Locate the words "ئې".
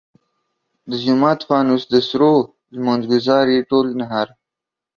3.53-3.59